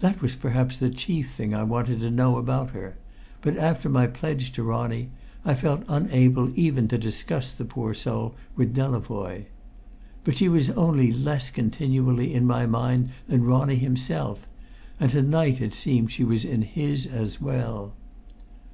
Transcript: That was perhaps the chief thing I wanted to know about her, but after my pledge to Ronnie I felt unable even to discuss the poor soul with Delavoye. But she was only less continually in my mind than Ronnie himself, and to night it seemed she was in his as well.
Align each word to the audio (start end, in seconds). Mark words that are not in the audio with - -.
That 0.00 0.20
was 0.20 0.34
perhaps 0.34 0.76
the 0.76 0.90
chief 0.90 1.30
thing 1.32 1.54
I 1.54 1.62
wanted 1.62 2.00
to 2.00 2.10
know 2.10 2.36
about 2.36 2.72
her, 2.72 2.98
but 3.40 3.56
after 3.56 3.88
my 3.88 4.06
pledge 4.06 4.52
to 4.52 4.62
Ronnie 4.62 5.08
I 5.46 5.54
felt 5.54 5.84
unable 5.88 6.52
even 6.54 6.88
to 6.88 6.98
discuss 6.98 7.52
the 7.52 7.64
poor 7.64 7.94
soul 7.94 8.34
with 8.54 8.74
Delavoye. 8.74 9.46
But 10.24 10.36
she 10.36 10.46
was 10.50 10.68
only 10.72 11.10
less 11.10 11.48
continually 11.48 12.34
in 12.34 12.44
my 12.44 12.66
mind 12.66 13.12
than 13.28 13.44
Ronnie 13.44 13.76
himself, 13.76 14.46
and 15.00 15.08
to 15.12 15.22
night 15.22 15.58
it 15.62 15.72
seemed 15.72 16.12
she 16.12 16.22
was 16.22 16.44
in 16.44 16.60
his 16.60 17.06
as 17.06 17.40
well. 17.40 17.94